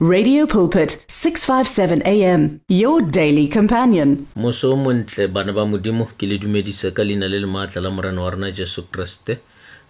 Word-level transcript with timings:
Radio 0.00 0.46
Pulpit 0.46 0.90
657 1.08 2.02
AM 2.04 2.60
your 2.68 3.02
daily 3.02 3.48
companion. 3.48 4.28
Moso 4.36 4.76
montle 4.78 5.26
bana 5.26 5.52
ba 5.52 5.64
modimo 5.66 6.06
ke 6.16 6.22
le 6.30 6.38
dumedisa 6.38 6.94
ka 6.94 7.02
leina 7.02 7.26
le 7.28 7.40
le 7.40 7.48
maatla 7.50 7.82
la 7.82 7.90
morana 7.90 8.22
wa 8.22 8.30
rona 8.30 8.52
Jesu 8.52 8.82
Kriste. 8.88 9.40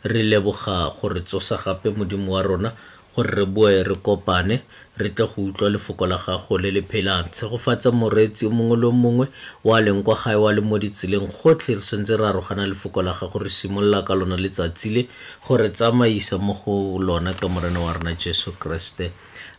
Re 0.03 0.23
leboga 0.25 0.89
gore 0.99 1.21
tsosa 1.21 1.59
gape 1.63 1.91
modimo 1.93 2.29
wa 2.33 2.41
rona 2.41 2.73
gore 3.15 3.29
re 3.37 3.45
boe 3.45 3.69
re 3.83 3.95
kopane 3.97 4.63
re 4.97 5.11
tle 5.13 5.27
go 5.27 5.43
utlwa 5.45 5.69
lefoko 5.77 6.09
la 6.09 6.17
gago 6.17 6.57
le 6.57 6.71
le 6.71 6.81
phelang 6.81 7.29
tshegofatsa 7.29 7.93
moreetsi 7.93 8.47
o 8.49 8.51
mongwe 8.51 8.77
le 8.81 8.89
mongwe 8.89 9.27
wa 9.69 9.77
leng 9.81 10.03
kwa 10.03 10.17
gae 10.25 10.41
wa 10.41 10.53
le 10.57 10.63
mo 10.65 10.79
ditseleng 10.81 11.29
gotlhe 11.29 11.75
re 11.77 11.83
sentse 11.85 12.17
re 12.17 12.25
arogana 12.33 12.65
lefoko 12.65 13.05
la 13.05 13.13
gago 13.13 13.45
re 13.45 13.51
simolola 13.53 14.01
ka 14.09 14.17
lona 14.17 14.41
letsatsi 14.41 14.89
le 14.89 15.03
gore 15.45 15.69
tsamaisa 15.69 16.41
mo 16.41 16.57
go 16.57 16.97
lona 16.97 17.37
ka 17.37 17.47
morena 17.49 17.85
wa 17.85 17.93
rona 17.93 18.17
jesu 18.17 18.57
kriste 18.57 19.13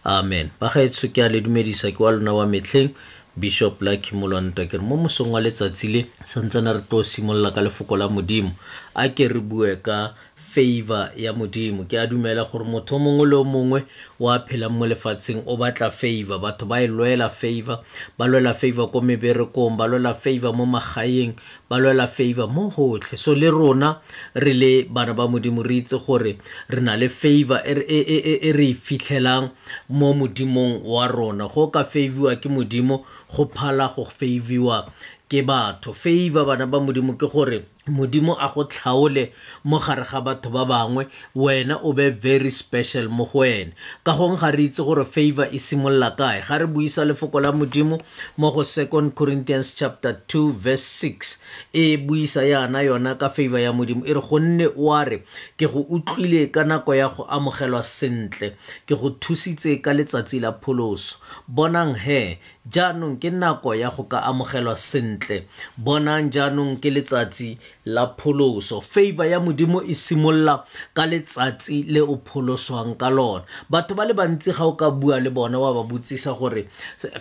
amen 0.06 0.48
ba 0.62 0.72
gaetsho 0.72 1.12
ke 1.12 1.20
a 1.20 1.28
le 1.28 1.44
dumedisa 1.44 1.92
ke 1.92 2.00
wa 2.00 2.16
lona 2.16 2.32
wa 2.32 2.46
metlheng 2.48 2.96
bishop 3.36 3.82
la 3.84 3.96
molwanta 4.16 4.68
ke 4.68 4.80
re 4.80 4.84
mo 4.84 4.96
mosong 4.96 5.32
wa 5.32 5.44
letsatsi 5.44 5.88
le 5.92 6.02
santsana 6.24 6.72
re 6.76 6.82
tlo 6.88 7.04
simolola 7.04 7.52
ka 7.52 7.60
lefoko 7.62 8.00
la 8.00 8.08
modimo 8.08 8.52
a 8.96 9.12
ke 9.12 9.28
re 9.28 9.40
bue 9.44 9.76
ka 9.84 10.16
favor 10.54 11.12
ya 11.16 11.34
modimo 11.34 11.86
ke 11.86 11.94
a 11.98 12.08
dumela 12.10 12.42
gore 12.44 12.66
motho 12.66 12.96
o 12.98 13.00
mongwe 13.00 13.26
le 13.30 13.36
o 13.38 13.44
mongwe 13.46 13.86
o 14.20 14.30
a 14.34 14.40
phelang 14.42 14.72
mo 14.74 14.86
lefatsheng 14.90 15.44
o 15.46 15.58
batla 15.58 15.92
favor 15.94 16.40
batho 16.40 16.66
ba 16.66 16.82
e 16.82 16.88
lwela 16.88 17.30
favor 17.30 17.84
ba 18.18 18.26
lwela 18.26 18.54
favor 18.58 18.90
ko 18.92 19.02
meberekong 19.02 19.78
ba 19.78 19.86
lwela 19.86 20.14
favor 20.14 20.54
mo 20.54 20.66
magaeng 20.66 21.36
ba 21.70 21.78
lwela 21.78 22.08
favor 22.08 22.48
mo 22.50 22.70
gotlhe 22.70 23.18
so 23.18 23.34
le 23.38 23.50
rona 23.52 24.02
re 24.34 24.54
le 24.54 24.84
bana 24.90 25.14
ba 25.14 25.28
modimo 25.30 25.62
re 25.62 25.78
itse 25.86 25.98
gore 26.02 26.38
re 26.68 26.82
na 26.82 26.96
le 26.98 27.08
favor 27.10 27.62
e, 27.62 27.86
e, 27.86 28.18
e, 28.18 28.50
e 28.50 28.52
re 28.52 28.70
e 28.74 28.74
fitlhelang 28.74 29.52
mo 29.90 30.14
modimong 30.18 30.82
wa 30.84 31.06
rona 31.08 31.46
go 31.48 31.68
ka 31.70 31.84
faviwa 31.86 32.36
ke 32.42 32.50
modimo 32.50 33.06
go 33.36 33.46
phala 33.46 33.86
go 33.96 34.02
faviwa 34.06 34.90
ke 35.30 35.46
batho 35.46 35.94
favor 35.94 36.46
bana 36.50 36.66
ba 36.66 36.80
modimo 36.82 37.14
ke 37.14 37.30
gore 37.30 37.66
modimo 37.90 38.36
a 38.40 38.50
go 38.54 38.64
tlhaole 38.64 39.32
mo 39.66 39.80
gare 39.80 40.04
ga 40.06 40.22
batho 40.22 40.50
ba 40.50 40.66
bangwe 40.66 41.08
wena 41.36 41.78
o 41.84 41.94
be 41.94 42.10
very 42.10 42.50
special 42.52 43.10
mo 43.10 43.26
go 43.26 43.40
wena 43.44 43.74
ka 44.04 44.16
gong 44.16 44.38
ga 44.38 44.52
re 44.54 44.70
itse 44.70 44.82
gore 44.86 45.04
favor 45.06 45.50
e 45.52 45.58
simolola 45.60 46.12
kae 46.16 46.42
ga 46.46 46.58
re 46.62 46.66
buisa 46.68 47.06
lefoko 47.06 47.42
la 47.42 47.52
modimo 47.52 48.00
mo 48.38 48.52
go 48.54 48.64
second 48.64 49.14
corinthians 49.18 49.74
chapter 49.74 50.14
2 50.28 50.54
verse 50.54 50.86
6 51.08 51.42
e 51.74 51.98
buisa 51.98 52.46
yana 52.46 52.82
yona 52.86 53.16
ka 53.18 53.30
favor 53.30 53.60
ya 53.60 53.74
modimo 53.74 54.06
e 54.06 54.14
re 54.14 54.22
gonne 54.22 54.68
o 54.78 54.94
a 54.94 55.04
re 55.06 55.18
ke 55.58 55.66
go 55.66 55.84
utlwile 55.90 56.48
ka 56.54 56.64
nako 56.64 56.94
ya 56.96 57.10
go 57.10 57.26
amogelwa 57.28 57.84
sentle 57.84 58.54
ke 58.86 58.94
go 58.96 59.10
thusitse 59.20 59.82
ka 59.82 59.92
letsatsi 59.94 60.40
la 60.40 60.54
pholoso 60.56 61.18
bonang 61.50 61.98
he 61.98 62.38
jaanong 62.70 63.18
ke 63.18 63.30
nako 63.34 63.74
ya 63.76 63.90
go 63.90 64.04
ka 64.06 64.22
amogelwa 64.24 64.78
sentle 64.78 65.44
bonang 65.78 66.30
jaanong 66.30 66.78
ke 66.78 66.90
letsatsi 66.94 67.58
la 67.86 68.08
pholoso 68.08 68.82
favor 68.82 69.26
ya 69.26 69.40
modimo 69.40 69.82
e 69.82 69.94
simolola 69.96 70.66
ka 70.94 71.06
letsatsi 71.06 71.84
le 71.88 72.02
o 72.02 72.18
pholoswang 72.18 72.98
ka 73.00 73.10
lona 73.10 73.46
batho 73.72 73.96
ba 73.96 74.04
le 74.06 74.14
bantsi 74.14 74.52
ga 74.52 74.66
o 74.66 74.74
ka 74.76 74.92
bua 74.92 75.20
le 75.20 75.30
bona 75.30 75.60
wa 75.60 75.74
ba 75.74 75.84
botsisa 75.84 76.34
gore 76.34 76.68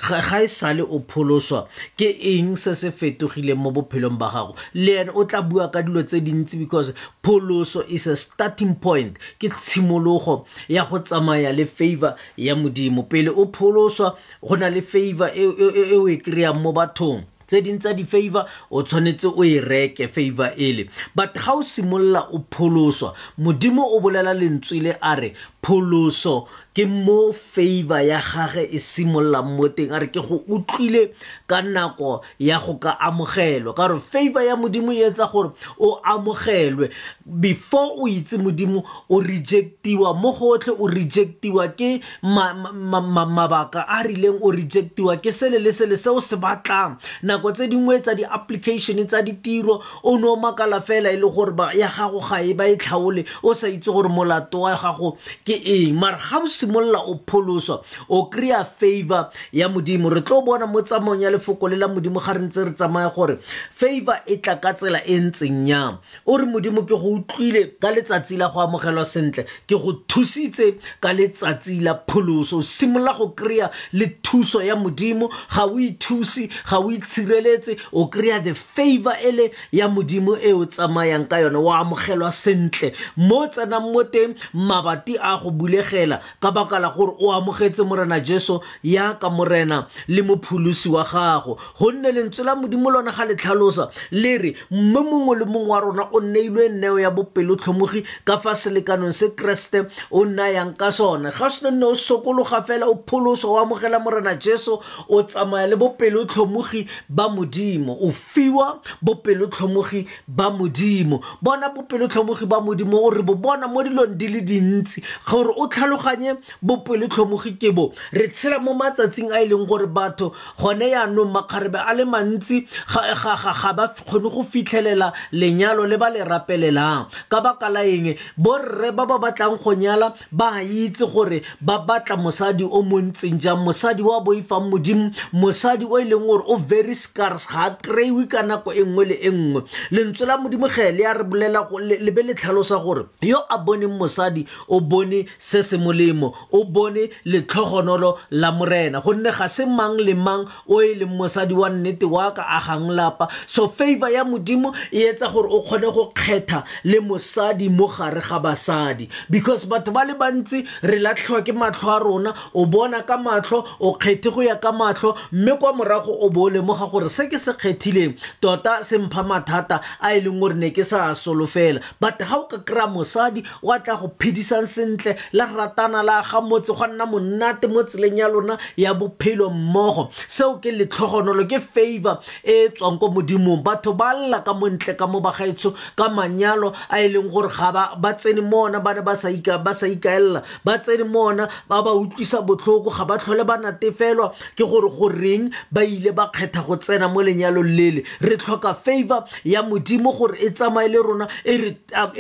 ga 0.08 0.42
e 0.42 0.48
sale 0.48 0.82
o 0.82 0.98
pholoswa 0.98 1.68
ke 1.96 2.10
eng 2.34 2.56
se 2.56 2.74
se 2.74 2.90
fetogileng 2.90 3.54
mo 3.58 3.70
bophelong 3.70 4.18
ba 4.18 4.28
gago 4.34 4.56
le 4.74 4.92
ene 5.00 5.10
o 5.14 5.24
tla 5.24 5.42
bua 5.42 5.70
ka 5.70 5.82
dilo 5.82 6.02
tse 6.02 6.20
dintsi 6.20 6.58
because 6.58 6.92
pholoso 7.22 7.84
is 7.88 8.06
a 8.08 8.16
starting 8.16 8.74
point 8.74 9.16
ke 9.38 9.46
tshimologo 9.48 10.44
ya 10.68 10.84
go 10.84 10.98
tsamaya 10.98 11.52
le 11.52 11.66
favor 11.66 12.16
ya 12.36 12.54
modimo 12.56 13.06
pele 13.08 13.30
o 13.30 13.46
pholoswa 13.46 14.16
go 14.42 14.56
na 14.56 14.68
le 14.70 14.80
favor 14.82 15.30
e, 15.30 15.38
e, 15.38 15.44
e, 15.46 15.82
e 15.94 15.96
o 15.96 16.08
e 16.08 16.18
kry-ang 16.18 16.58
mo 16.60 16.72
bathong 16.72 17.22
tse 17.48 17.60
ding 17.64 17.80
tsa 17.80 17.94
di-favor 17.96 18.44
o 18.70 18.82
tshwanetse 18.84 19.32
o 19.32 19.42
e 19.44 19.56
reke 19.60 20.08
favor 20.12 20.52
ele 20.56 20.84
but 21.16 21.32
ga 21.34 21.56
o 21.56 21.62
simolola 21.64 22.28
o 22.36 22.44
pholoswa 22.54 23.14
modimo 23.38 23.82
o 23.96 24.00
bolela 24.04 24.36
lentswe 24.36 24.80
le 24.84 24.92
a 25.00 25.14
re 25.16 25.32
pholoso 25.64 26.46
ke 26.78 26.86
mo 26.86 27.34
favor 27.34 27.98
ya 28.06 28.22
gage 28.22 28.70
e 28.70 28.78
simololang 28.78 29.58
mo 29.58 29.66
teng 29.66 29.90
a 29.90 29.98
re 29.98 30.06
ke 30.14 30.22
go 30.22 30.38
utlwile 30.46 31.10
ka 31.50 31.58
nako 31.58 32.22
ya 32.38 32.60
go 32.62 32.78
ka 32.78 32.94
amogelwa 33.02 33.74
ka 33.74 33.88
gore 33.90 33.98
favor 33.98 34.42
ya 34.46 34.54
modimo 34.54 34.94
e 34.94 35.02
etsa 35.10 35.26
gore 35.26 35.50
o 35.74 35.98
amogelwe 36.06 36.86
before 37.26 37.98
o 37.98 38.06
itse 38.06 38.38
modimo 38.38 38.84
o 39.10 39.18
rejectiwa 39.18 40.14
mo 40.14 40.30
gotlhe 40.30 40.70
o 40.78 40.86
rejectiwa 40.86 41.66
ke 41.74 41.98
mabaka 42.22 43.82
a 43.82 43.98
rileng 44.06 44.38
o 44.40 44.54
rejectiwa 44.54 45.16
ke 45.18 45.34
sele 45.34 45.58
le 45.58 45.74
sele 45.74 45.98
se 45.98 46.06
o 46.10 46.20
se 46.22 46.38
batlang 46.38 46.94
nako 47.26 47.52
tse 47.58 47.66
dingwe 47.66 47.98
tsa 47.98 48.14
di-application 48.14 49.02
tsa 49.02 49.18
ditiro 49.26 49.82
o 50.06 50.14
ne 50.14 50.30
o 50.30 50.36
makala 50.38 50.78
fela 50.80 51.10
e 51.10 51.18
le 51.18 51.26
gore 51.26 51.74
ya 51.74 51.90
gago 51.90 52.22
ga 52.22 52.38
e 52.38 52.54
ba 52.54 52.70
e 52.70 52.78
tlhaole 52.78 53.26
o 53.42 53.50
sa 53.54 53.66
itse 53.66 53.90
gore 53.90 54.06
molato 54.06 54.60
wa 54.62 54.78
gago 54.78 55.18
ke 55.42 55.58
eng 55.58 55.98
mara 55.98 56.14
ga 56.22 56.38
o 56.38 56.46
se 56.46 56.67
simolola 56.68 57.00
o 57.06 57.14
pholoswa 57.16 57.82
o 58.08 58.26
kry-a 58.28 58.64
favor 58.64 59.30
ya 59.52 59.68
modimo 59.68 60.10
re 60.12 60.20
tlo 60.20 60.42
bona 60.44 60.66
mo 60.66 60.80
tsamong 60.82 61.20
ya 61.22 61.30
lefoko 61.30 61.68
le 61.68 61.76
la 61.76 61.88
modimo 61.88 62.20
ga 62.24 62.32
re 62.32 62.40
ntse 62.42 62.64
re 62.64 62.72
tsamaya 62.72 63.08
gore 63.14 63.38
favor 63.74 64.20
e 64.26 64.36
tla 64.36 64.56
ka 64.60 64.72
tsela 64.74 65.00
e 65.06 65.18
ntseng 65.20 65.66
jang 65.66 65.98
o 66.26 66.36
re 66.38 66.44
modimo 66.44 66.82
ke 66.82 66.94
go 66.96 67.10
utlwile 67.18 67.74
ka 67.80 67.90
letsatsi 67.90 68.36
la 68.36 68.48
go 68.48 68.60
amogelwa 68.60 69.04
sentle 69.04 69.42
ke 69.66 69.74
go 69.76 69.92
thusitse 70.08 70.76
ka 71.00 71.12
letsatsi 71.12 71.80
la 71.80 71.94
pholoso 71.94 72.58
o 72.58 72.62
simolola 72.62 73.16
go 73.16 73.28
kry-a 73.36 73.70
le 73.92 74.06
thuso 74.22 74.60
ya 74.64 74.76
modimo 74.76 75.28
ga 75.54 75.64
o 75.66 75.78
ithuse 75.78 76.48
ga 76.68 76.78
o 76.78 76.90
itshireletse 76.90 77.76
o 77.92 78.08
kry-a 78.10 78.40
the 78.42 78.54
favor 78.54 79.14
e 79.22 79.30
le 79.32 79.50
ya 79.72 79.88
modimo 79.88 80.36
e 80.36 80.52
o 80.52 80.64
tsamayang 80.66 81.28
ka 81.28 81.38
yone 81.40 81.56
o 81.58 81.72
amogelwa 81.72 82.30
sentle 82.32 82.92
mo 83.16 83.46
tsenang 83.48 83.92
mo 83.92 84.02
teng 84.04 84.34
mabati 84.52 85.16
a 85.20 85.36
go 85.38 85.50
bulegela 85.50 86.20
ka 86.40 86.50
baka 86.58 86.78
la 86.78 86.90
gore 86.90 87.14
o 87.20 87.30
amogetse 87.32 87.82
morena 87.82 88.20
jesu 88.20 88.58
yaka 88.82 89.30
morena 89.30 89.86
le 90.08 90.22
mopholosi 90.22 90.88
wa 90.88 91.04
gago 91.04 91.56
gonne 91.78 92.10
lentswe 92.12 92.44
la 92.44 92.56
modimo 92.56 92.90
lona 92.90 93.12
ga 93.12 93.24
le 93.24 93.34
tlhalosa 93.36 93.90
le 94.10 94.38
re 94.38 94.54
mme 94.70 94.98
mongwe 95.00 95.38
le 95.38 95.44
mongwe 95.44 95.68
wa 95.70 95.80
rona 95.80 96.08
o 96.12 96.20
neilwe 96.20 96.68
neo 96.68 96.98
ya 97.00 97.10
bopelotlhomogi 97.10 98.02
ka 98.24 98.38
fa 98.38 98.54
selekanong 98.54 99.12
se 99.12 99.28
keresete 99.36 99.86
o 100.10 100.24
nayang 100.24 100.74
ka 100.76 100.90
sone 100.90 101.30
ga 101.30 101.50
se 101.50 101.70
nne 101.70 101.84
o 101.86 101.94
sokologa 101.94 102.62
fela 102.62 102.86
o 102.88 102.94
pholoso 102.94 103.52
o 103.52 103.58
amogela 103.58 103.98
morena 103.98 104.34
jesu 104.34 104.80
o 105.08 105.22
tsamaya 105.22 105.66
le 105.66 105.76
bopelotlhomogi 105.76 106.86
ba 107.08 107.28
modimo 107.28 107.96
o 108.02 108.10
fiwa 108.10 108.80
bopelotlhomogi 109.02 110.06
ba 110.28 110.50
modimo 110.50 111.20
bona 111.42 111.68
bopelotlhomogi 111.68 112.46
ba 112.46 112.60
modimo 112.60 112.98
o 113.04 113.10
re 113.10 113.22
bo 113.22 113.34
bona 113.34 113.68
mo 113.68 113.82
dilong 113.82 114.16
di 114.18 114.28
le 114.28 114.40
dintsi 114.40 115.02
gore 115.30 115.54
o 115.56 115.68
tlhaloganye 115.68 116.34
bopelo 116.62 117.06
tlhomogike 117.08 117.70
bo 117.72 117.92
re 118.12 118.28
tshela 118.28 118.58
mo 118.58 118.74
matsatsing 118.74 119.30
a 119.32 119.40
e 119.42 119.48
leng 119.48 119.66
gore 119.66 119.86
batho 119.86 120.32
gone 120.60 120.88
yaanong 120.90 121.30
makgarebe 121.32 121.78
a 121.78 121.94
le 121.94 122.04
mantsi 122.04 122.66
ga 122.88 123.72
ba 123.74 123.88
kgone 123.88 124.28
go 124.30 124.42
fitlhelela 124.42 125.12
lenyalo 125.32 125.86
le 125.86 125.96
ba 125.96 126.10
le 126.10 126.24
rapelelang 126.24 127.08
ka 127.28 127.40
baka 127.40 127.68
la 127.68 127.84
eng 127.86 128.16
borre 128.36 128.90
ba 128.92 129.06
ba 129.06 129.18
batlang 129.18 129.58
go 129.60 129.74
nyala 129.74 130.14
ba 130.32 130.62
itse 130.62 131.04
gore 131.06 131.42
ba 131.60 131.78
batla 131.78 132.16
mosadi 132.16 132.64
o 132.64 132.82
montseng 132.82 133.38
jang 133.38 133.62
mosadi 133.64 134.02
wa 134.02 134.20
boifang 134.20 134.66
e 134.68 134.70
modimo 134.70 135.12
mosadi 135.32 135.84
o 135.84 135.98
e 135.98 136.04
leng 136.04 136.26
gore 136.26 136.44
o 136.48 136.56
very 136.56 136.94
scars 136.94 137.46
ga 137.48 137.64
a 137.72 137.76
kry-iwe 137.76 138.26
ka 138.28 138.42
nako 138.42 138.72
e 138.72 138.82
nngwe 138.82 139.04
le 139.04 139.14
e 139.22 139.30
nngwe 139.30 139.62
lentswe 139.90 140.26
la 140.26 140.36
modimo 140.40 140.68
ge 140.68 140.92
le 140.92 141.02
ya 141.04 141.12
re 141.14 141.24
bolela 141.24 141.68
le 141.80 142.10
be 142.10 142.22
le 142.22 142.34
tlhalosa 142.34 142.78
gore 142.80 143.06
yo 143.22 143.40
a 143.48 143.58
boneng 143.58 143.92
mosadi 143.98 144.46
o 144.68 144.80
bone 144.80 145.26
se 145.38 145.62
se 145.62 145.76
molemo 145.76 146.27
modimo 146.28 146.34
o 146.52 146.64
bone 146.64 147.10
letlhogonolo 147.24 148.18
la 148.30 148.52
morena 148.52 149.00
gonne 149.00 149.30
ga 149.36 149.48
se 149.48 149.66
mang 149.66 149.96
le 150.00 150.14
mang 150.14 150.46
o 150.68 150.80
e 150.82 150.94
leng 150.94 151.10
mosadi 151.16 151.54
wa 151.54 151.68
nnete 151.70 152.04
wa 152.06 152.32
ka 152.32 152.42
agang 152.42 152.90
lapa 152.90 153.28
so 153.46 153.68
favor 153.68 154.08
ya 154.10 154.24
modimo 154.24 154.74
e 154.92 155.04
etsa 155.06 155.28
gore 155.30 155.48
o 155.50 155.62
kgone 155.62 155.92
go 155.92 156.12
kgetha 156.14 156.64
le 156.84 157.00
mosadi 157.00 157.68
mo 157.68 157.86
gare 157.88 158.20
ga 158.20 158.38
basadi 158.38 159.08
because 159.30 159.64
batho 159.64 159.92
ba 159.92 160.04
le 160.04 160.14
bantsi 160.14 160.64
re 160.82 160.98
latlhiwa 160.98 161.42
ke 161.42 161.52
matlho 161.52 161.96
a 161.96 161.98
rona 162.00 162.34
o 162.54 162.66
bona 162.66 163.02
ka 163.02 163.16
matlho 163.18 163.64
o 163.80 163.92
kgethe 163.94 164.30
go 164.34 164.42
ya 164.42 164.56
ka 164.56 164.72
matlho 164.72 165.16
mme 165.32 165.58
kwa 165.58 165.72
morago 165.72 166.12
o 166.24 166.30
bo 166.30 166.44
o 166.46 166.50
lemoga 166.50 166.86
gore 166.90 167.08
se 167.08 167.26
ke 167.28 167.38
se 167.38 167.52
kgethileng 167.52 168.14
tota 168.40 168.84
se 168.84 168.98
mpha 168.98 169.22
mathata 169.22 169.80
a 170.00 170.14
e 170.14 170.20
leng 170.20 170.40
gore 170.40 170.54
ne 170.54 170.70
ke 170.70 170.84
sa 170.84 171.14
solofela 171.14 171.80
but 172.00 172.18
ga 172.18 172.36
o 172.38 172.46
ka 172.48 172.58
kry-a 172.64 172.86
mosadi 172.86 173.44
o 173.62 173.72
a 173.72 173.80
tla 173.80 173.96
go 173.96 174.10
phedisang 174.18 174.66
sentle 174.66 175.14
la 175.32 175.46
ratana 175.46 176.02
la 176.04 176.17
ya 176.18 176.22
ga 176.22 176.40
motse 176.40 176.68
go 176.74 176.86
nna 176.86 177.06
monate 177.06 177.66
mo 177.68 177.82
tseleng 177.82 178.18
ya 178.18 178.28
lona 178.28 178.58
ya 178.76 178.94
bophelo 178.94 179.50
mmogo 179.50 180.08
seo 180.28 180.56
ke 180.58 180.70
letlhogonolo 180.72 181.46
ke 181.48 181.60
favor 181.60 182.18
e 182.42 182.58
e 182.66 182.68
tswang 182.70 182.98
ko 182.98 183.08
modimong 183.10 183.62
batho 183.62 183.92
ba 183.94 184.14
lla 184.14 184.40
ka 184.42 184.54
montle 184.54 184.94
ka 184.96 185.06
mo 185.06 185.20
bagaetsho 185.20 185.74
ka 185.96 186.08
manyalo 186.08 186.72
a 186.90 186.98
e 187.00 187.08
leng 187.08 187.30
gore 187.30 187.48
ga 187.48 187.72
ba 187.96 188.12
tsene 188.14 188.40
mo 188.40 188.62
ona 188.66 188.80
ba 188.80 188.94
ne 188.94 189.00
ba 189.02 189.14
sa 189.16 189.28
ikaelela 189.30 190.42
ba 190.64 190.78
tsene 190.78 191.04
mo 191.04 191.20
ona 191.30 191.48
ba 191.68 191.82
ba 191.82 191.92
utlwisa 191.94 192.42
botlhoko 192.42 192.90
ga 192.90 193.04
ba 193.04 193.18
tlhole 193.18 193.44
ba 193.44 193.56
natefelwa 193.58 194.32
ke 194.56 194.64
gore 194.64 194.88
goreng 194.90 195.50
ba 195.72 195.84
ile 195.84 196.12
ba 196.12 196.30
kgetha 196.32 196.64
go 196.66 196.76
tsena 196.76 197.08
mo 197.08 197.22
lenyalong 197.22 197.66
lele 197.76 198.04
re 198.20 198.36
tlhoka 198.36 198.74
favor 198.74 199.24
ya 199.44 199.62
modimo 199.62 200.12
gore 200.12 200.38
e 200.40 200.50
tsamaye 200.50 200.88
le 200.88 200.98
rona 201.02 201.28
e 201.44 201.56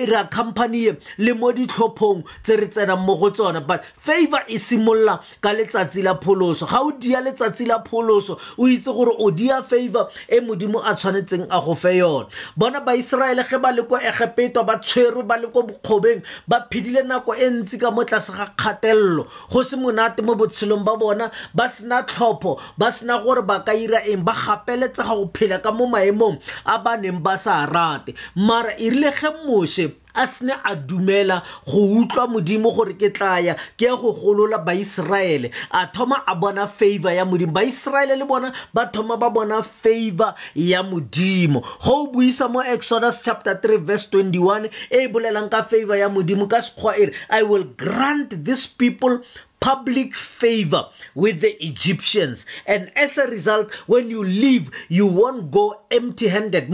re 0.06 0.14
accompanyye 0.16 0.96
le 1.18 1.32
mo 1.34 1.52
ditlhophong 1.52 2.22
tse 2.42 2.56
re 2.56 2.68
tsenang 2.68 3.00
mo 3.02 3.16
go 3.16 3.30
tsona 3.30 3.60
but 3.60 3.82
favor 3.96 4.42
e 4.50 4.58
simolola 4.60 5.22
ka 5.40 5.52
letsatsi 5.56 6.02
la 6.04 6.18
pholoso 6.18 6.66
ga 6.68 6.80
o 6.84 6.92
dia 6.92 7.20
letsatsi 7.24 7.64
la 7.64 7.80
pholoso 7.80 8.36
o 8.60 8.68
itse 8.68 8.90
gore 8.90 9.14
o 9.16 9.30
dia 9.30 9.62
favor 9.62 10.10
e 10.28 10.40
modimo 10.44 10.82
a 10.82 10.92
tshwanetseng 10.94 11.46
a 11.48 11.58
go 11.62 11.74
fe 11.78 11.98
yone 12.02 12.26
bona 12.58 12.80
baiseraele 12.84 13.44
ge 13.48 13.56
ba 13.58 13.70
le 13.72 13.82
ko 13.88 13.96
egepetwa 13.96 14.64
ba 14.66 14.76
tshwerwe 14.80 15.22
ba 15.24 15.36
le 15.38 15.48
ko 15.54 15.62
bokgobeng 15.62 16.20
ba 16.48 16.66
phedile 16.70 17.02
nako 17.06 17.34
e 17.34 17.48
ntsi 17.48 17.78
ka 17.78 17.90
mo 17.94 18.04
tlase 18.04 18.32
ga 18.34 18.46
kgatelelo 18.56 19.24
go 19.50 19.60
se 19.62 19.76
monate 19.76 20.20
mo 20.22 20.34
botshelong 20.34 20.84
ba 20.84 20.96
bona 20.96 21.30
ba 21.54 21.68
sena 21.68 22.02
tlhopho 22.02 22.58
ba 22.78 22.90
sena 22.92 23.18
gore 23.22 23.42
ba 23.44 23.62
ka 23.64 23.72
ira 23.74 24.02
eng 24.04 24.22
ba 24.24 24.32
gapeletsega 24.34 25.14
go 25.16 25.30
phela 25.34 25.60
ka 25.62 25.72
mo 25.72 25.86
maemong 25.86 26.38
a 26.64 26.78
ba 26.80 26.96
neng 26.96 27.20
ba 27.22 27.36
sa 27.38 27.64
rate 27.66 28.14
mara 28.34 28.74
e 28.76 28.90
rile 28.90 29.12
ge 29.14 29.30
moshe 29.46 29.86
a 30.14 30.26
sene 30.26 30.52
a 30.62 30.74
dumela 30.74 31.42
go 31.64 31.78
utlwa 32.02 32.26
modimo 32.28 32.74
gore 32.74 32.94
ke 32.94 33.12
tlaya 33.12 33.56
ke 33.76 33.86
ya 33.88 33.96
go 33.96 34.12
golola 34.12 34.58
baiseraele 34.64 35.50
a 35.70 35.86
thoma 35.90 36.22
a 36.26 36.34
bona 36.34 36.66
favor 36.66 37.10
ya 37.12 37.24
modimo 37.24 37.52
baiseraele 37.52 38.16
le 38.16 38.24
bona 38.24 38.52
ba 38.72 38.88
thoma 38.92 39.16
ba 39.16 39.30
bona 39.30 39.62
favor 39.62 40.34
ya 40.54 40.82
modimo 40.82 41.60
go 41.82 41.92
o 42.02 42.06
buisa 42.10 42.48
mo 42.50 42.60
exodus 42.62 43.22
chapter 43.24 43.54
3 43.54 43.78
verse 43.82 44.06
21 44.08 44.66
e 44.66 44.70
e 44.98 45.08
bolelang 45.08 45.48
ka 45.50 45.62
favor 45.62 45.96
ya 45.96 46.08
modimo 46.08 46.48
ka 46.48 46.60
sekgwa 46.62 46.96
ere 46.96 47.12
i 47.30 47.42
will 47.42 47.64
grant 47.76 48.32
these 48.44 48.66
people 48.66 49.20
public 49.60 50.14
favor 50.14 50.86
with 51.14 51.40
the 51.40 51.52
Egyptians. 51.64 52.46
And 52.66 52.90
as 52.96 53.18
a 53.18 53.26
result, 53.26 53.70
when 53.86 54.08
you 54.10 54.22
leave, 54.22 54.70
you 54.88 55.06
won't 55.06 55.50
go 55.50 55.80
empty 55.90 56.28
handed. 56.28 56.68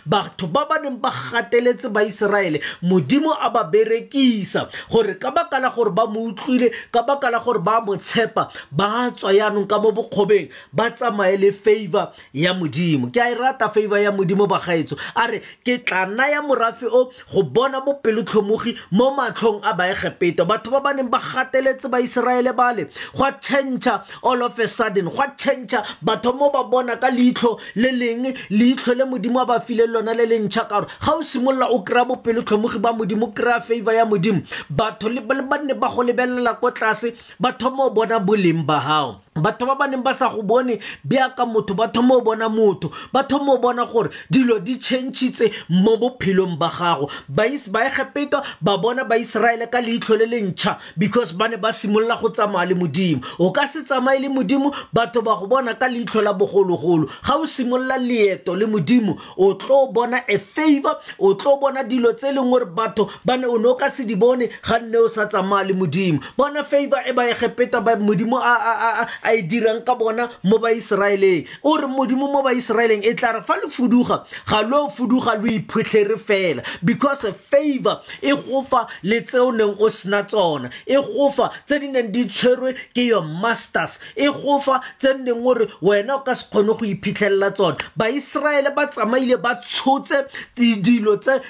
Batho 0.00 0.46
ba 0.50 0.66
ba 0.66 0.80
neng 0.82 0.96
ba 0.98 1.10
gateletse 1.10 1.92
ba 1.92 2.02
Iseraele, 2.02 2.60
Modimo 2.82 3.32
a 3.34 3.50
ba 3.50 3.64
berekisa 3.68 4.70
gore 4.90 5.14
ka 5.14 5.30
baka 5.30 5.58
la 5.58 5.70
gore 5.74 5.90
ba 5.90 6.06
mo 6.06 6.20
utlwile, 6.30 6.70
ka 6.92 7.02
baka 7.02 7.30
la 7.30 7.38
gore 7.42 7.58
ba 7.60 7.80
mo 7.84 7.96
tshepa, 7.96 8.48
ba 8.72 8.88
tswa 9.10 9.32
yaanong 9.32 9.68
ka 9.68 9.78
mo 9.78 9.92
bokgobeng, 9.92 10.48
ba 10.72 10.90
tsamaye 10.90 11.36
le 11.38 11.52
favor 11.52 12.12
ya 12.32 12.52
Modimo. 12.54 13.10
Ke 13.12 13.20
a 13.20 13.28
e 13.32 13.34
rata 13.34 13.68
favor 13.68 13.98
ya 13.98 14.10
Modimo 14.12 14.46
bagaetso. 14.48 14.96
A 15.16 15.26
re 15.28 15.40
ke 15.64 15.79
tla 15.84 16.06
naya 16.06 16.40
morafe 16.42 16.84
o 16.90 17.12
go 17.32 17.42
bona 17.42 17.80
bopelotlhomogi 17.80 18.76
mo 18.92 19.10
matlhong 19.16 19.60
a 19.64 19.74
baegepeta 19.74 20.44
batho 20.44 20.70
ba 20.70 20.80
ba 20.80 20.92
neng 20.94 21.08
ba 21.08 21.18
gateletse 21.18 21.88
baiseraele 21.90 22.52
bale 22.56 22.88
go 23.16 23.24
a 23.24 23.32
change 23.40 23.88
all 24.22 24.42
of 24.42 24.58
a 24.58 24.68
sudden 24.68 25.04
go 25.06 25.22
a 25.22 25.32
change 25.36 25.74
batho 26.04 26.32
mo 26.36 26.50
ba 26.50 26.64
bona 26.64 26.96
ka 26.96 27.08
leitlho 27.10 27.58
le 27.76 27.90
leng 27.92 28.36
leitlho 28.50 28.94
le 28.96 29.04
modimo 29.06 29.40
a 29.40 29.44
ba 29.46 29.60
file 29.60 29.86
lona 29.86 30.14
le 30.14 30.26
lentšha 30.26 30.68
ka 30.68 30.80
gore 30.80 30.86
ga 31.00 31.12
o 31.14 31.22
simolola 31.22 31.66
o 31.70 31.80
kry-a 31.82 32.04
bopelotlhomogi 32.04 32.78
ba 32.78 32.92
modimo 32.92 33.26
o 33.28 33.32
kry-a 33.32 33.60
favor 33.60 33.94
ya 33.94 34.04
modimo 34.06 34.42
batho 34.70 35.08
ba 35.26 35.58
nne 35.58 35.74
ba 35.74 35.88
go 35.88 36.02
lebelela 36.02 36.54
ko 36.60 36.70
tlase 36.70 37.14
ba 37.40 37.52
thoma 37.52 37.84
o 37.86 37.90
bona 37.90 38.18
boleng 38.20 38.64
ba 38.66 38.78
gago 38.80 39.20
batho 39.36 39.66
ba 39.66 39.74
ba 39.74 39.86
neng 39.88 40.02
ba 40.02 40.14
sa 40.14 40.28
go 40.28 40.42
bone 40.42 40.78
beaka 41.04 41.46
motho 41.46 41.74
ba 41.74 41.88
thoma 41.88 42.14
o 42.16 42.20
bona 42.20 42.48
motho 42.48 42.90
ba 43.12 43.24
thoma 43.24 43.52
o 43.54 43.58
bona 43.58 43.86
gore 43.86 44.10
dilo 44.30 44.58
di 44.58 44.76
changetse 44.78 45.48
mo 45.70 45.94
bophelong 45.94 46.58
ba 46.58 46.66
gago 46.66 47.06
baise 47.30 47.70
ba 47.70 47.86
egepeta 47.86 48.42
ba 48.60 48.74
bona 48.76 49.04
baiseraele 49.06 49.70
ka 49.70 49.78
leitlho 49.78 50.16
le 50.18 50.26
le 50.26 50.40
ntšha 50.50 50.78
because 50.98 51.30
ba 51.32 51.46
ne 51.48 51.54
ba 51.56 51.70
simolola 51.72 52.18
go 52.20 52.26
tsamaya 52.28 52.66
le 52.66 52.74
modimo 52.74 53.22
o 53.38 53.52
ka 53.54 53.66
se 53.70 53.86
tsamaye 53.86 54.18
le 54.18 54.26
modimo 54.28 54.74
batho 54.92 55.22
ba 55.22 55.38
go 55.38 55.46
bona 55.46 55.74
ka 55.78 55.86
leitlho 55.86 56.22
la 56.26 56.32
bogologolo 56.34 57.06
ga 57.22 57.38
o 57.38 57.46
simolola 57.46 57.96
leeto 58.02 58.58
le 58.58 58.66
modimo 58.66 59.14
o 59.38 59.54
tlo 59.54 59.92
bona 59.94 60.24
a 60.26 60.36
favor 60.42 60.98
o 61.22 61.34
tlo 61.38 61.56
bona 61.62 61.86
dilo 61.86 62.12
tse 62.18 62.28
e 62.34 62.34
leng 62.34 62.50
gore 62.50 62.66
batho 62.66 63.06
ba 63.24 63.36
ne 63.38 63.46
o 63.46 63.54
ne 63.56 63.68
o 63.70 63.74
ka 63.78 63.86
se 63.94 64.02
di 64.04 64.16
bone 64.18 64.50
ga 64.66 64.78
nne 64.82 64.98
o 65.06 65.06
sa 65.06 65.26
tsamaya 65.30 65.66
le 65.70 65.74
modimo 65.78 66.18
bona 66.36 66.64
favor 66.66 66.98
e 67.06 67.12
ba 67.14 67.30
egepeta 67.30 67.78
modimo 68.02 68.42
a 68.42 69.06
e 69.30 69.42
dirang 69.46 69.84
ka 69.86 69.94
bona 69.94 70.28
mo 70.42 70.58
baiseraeleng 70.58 71.46
o 71.62 71.76
re 71.78 71.86
modimo 71.86 72.26
mo 72.26 72.42
baiseraeleng 72.42 73.06
e 73.06 73.14
tla 73.14 73.38
re 73.38 73.42
fa 73.46 73.54
le 73.62 73.70
fuduga 73.70 74.26
ga 74.50 74.62
lo 74.66 74.90
fuduga 74.90 75.38
lo 75.38 75.59
iphutlhere 75.60 76.16
fela 76.18 76.62
because 76.84 77.22
favor 77.36 78.00
e 78.22 78.30
gofa 78.32 78.88
le 79.02 79.20
tse 79.20 79.38
o 79.38 79.50
neng 79.50 79.76
o 79.78 79.88
sena 79.90 80.22
tsona 80.24 80.70
e 80.86 80.94
gofa 80.96 81.50
tse 81.66 81.78
di 81.80 81.88
neng 81.88 82.10
di 82.12 82.24
tshwerwe 82.26 82.72
ke 82.94 83.04
your 83.10 83.24
masters 83.24 84.00
e 84.16 84.26
gofa 84.26 84.80
tse 84.98 85.14
neng 85.18 85.44
ore 85.46 85.66
wena 85.82 86.16
o 86.16 86.20
ka 86.20 86.34
se 86.34 86.46
kgone 86.50 86.76
go 86.78 86.84
iphitlhelela 86.86 87.50
tsona 87.54 87.76
baiseraele 87.96 88.74
ba 88.74 88.86
tsamaile 88.86 89.36
ba 89.42 89.54
tshotse 89.62 90.26
dilo 90.54 91.16
tsa 91.16 91.40